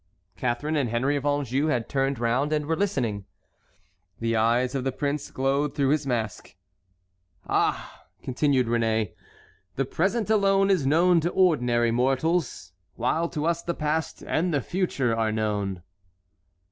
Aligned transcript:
Catharine 0.35 0.75
and 0.75 0.89
Henry 0.89 1.15
of 1.15 1.27
Anjou 1.27 1.67
had 1.67 1.87
turned 1.87 2.17
round 2.17 2.51
and 2.51 2.65
were 2.65 2.75
listening. 2.75 3.25
The 4.19 4.35
eyes 4.35 4.73
of 4.73 4.83
the 4.83 4.91
prince 4.91 5.29
glowed 5.29 5.75
through 5.75 5.89
his 5.89 6.07
mask. 6.07 6.55
"Ah!" 7.45 8.05
continued 8.23 8.65
Réné, 8.65 9.11
"the 9.75 9.85
present 9.85 10.31
alone 10.31 10.71
is 10.71 10.87
known 10.87 11.19
to 11.19 11.29
ordinary 11.29 11.91
mortals; 11.91 12.73
while 12.95 13.29
to 13.29 13.45
us 13.45 13.61
the 13.61 13.75
past 13.75 14.23
and 14.25 14.51
the 14.51 14.59
future 14.61 15.15
are 15.15 15.31
known." 15.31 15.83